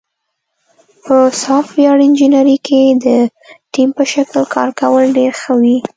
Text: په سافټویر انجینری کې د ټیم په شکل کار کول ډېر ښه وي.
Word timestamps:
په 1.03 1.15
سافټویر 1.43 1.97
انجینری 2.05 2.57
کې 2.67 2.81
د 3.05 3.05
ټیم 3.73 3.89
په 3.97 4.03
شکل 4.13 4.41
کار 4.55 4.69
کول 4.79 5.05
ډېر 5.17 5.31
ښه 5.41 5.53
وي. 5.61 5.77